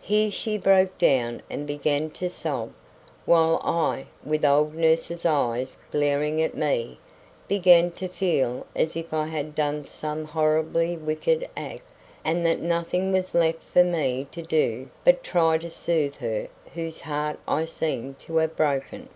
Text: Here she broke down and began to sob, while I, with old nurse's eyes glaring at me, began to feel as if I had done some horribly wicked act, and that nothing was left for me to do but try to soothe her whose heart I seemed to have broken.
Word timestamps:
Here 0.00 0.30
she 0.30 0.56
broke 0.56 0.96
down 0.96 1.42
and 1.50 1.66
began 1.66 2.08
to 2.12 2.30
sob, 2.30 2.72
while 3.26 3.60
I, 3.62 4.06
with 4.24 4.42
old 4.42 4.74
nurse's 4.74 5.26
eyes 5.26 5.76
glaring 5.92 6.40
at 6.40 6.56
me, 6.56 6.98
began 7.46 7.90
to 7.90 8.08
feel 8.08 8.66
as 8.74 8.96
if 8.96 9.12
I 9.12 9.26
had 9.26 9.54
done 9.54 9.86
some 9.86 10.24
horribly 10.24 10.96
wicked 10.96 11.46
act, 11.58 11.92
and 12.24 12.46
that 12.46 12.60
nothing 12.62 13.12
was 13.12 13.34
left 13.34 13.62
for 13.64 13.84
me 13.84 14.26
to 14.32 14.40
do 14.40 14.88
but 15.04 15.22
try 15.22 15.58
to 15.58 15.68
soothe 15.68 16.14
her 16.14 16.48
whose 16.72 17.02
heart 17.02 17.38
I 17.46 17.66
seemed 17.66 18.18
to 18.20 18.36
have 18.36 18.56
broken. 18.56 19.10